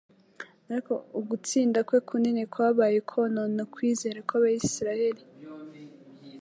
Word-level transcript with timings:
ariko 0.69 0.93
ugutsinda 1.19 1.79
kwe 1.87 1.99
kunini 2.07 2.43
kwabaye 2.53 2.95
ukonona 3.03 3.59
ukwizera 3.67 4.19
kw'Abisiraeli. 4.27 5.23